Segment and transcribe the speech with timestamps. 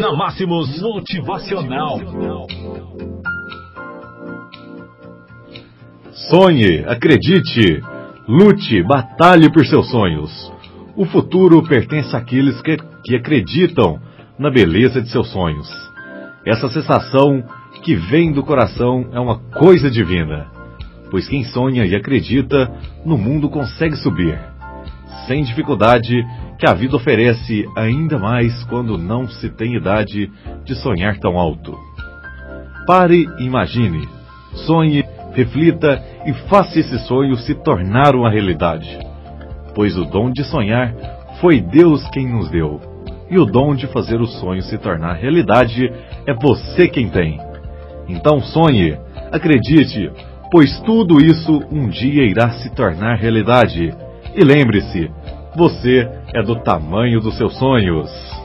[0.00, 2.00] Na Máximos Motivacional.
[6.30, 7.82] Sonhe, acredite,
[8.26, 10.50] lute, batalhe por seus sonhos.
[10.96, 14.00] O futuro pertence àqueles que, que acreditam
[14.38, 15.68] na beleza de seus sonhos.
[16.46, 17.44] Essa sensação
[17.84, 20.46] que vem do coração é uma coisa divina,
[21.10, 22.72] pois quem sonha e acredita
[23.04, 24.38] no mundo consegue subir,
[25.26, 26.24] sem dificuldade
[26.62, 30.30] que a vida oferece ainda mais quando não se tem idade
[30.64, 31.76] de sonhar tão alto.
[32.86, 34.08] Pare imagine,
[34.64, 38.96] sonhe, reflita e faça esse sonho se tornar uma realidade.
[39.74, 40.94] Pois o dom de sonhar
[41.40, 42.80] foi Deus quem nos deu,
[43.28, 45.92] e o dom de fazer o sonho se tornar realidade
[46.28, 47.40] é você quem tem.
[48.08, 48.96] Então sonhe,
[49.32, 50.12] acredite,
[50.48, 53.92] pois tudo isso um dia irá se tornar realidade.
[54.32, 55.10] E lembre-se,
[55.56, 58.41] você é do tamanho dos seus sonhos.